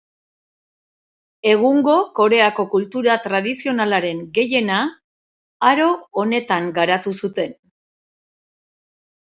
[1.49, 4.79] Egungo Koreako kultura tradizionalaren gehiena
[5.73, 5.93] aro
[6.23, 7.57] honetan garatu zuten.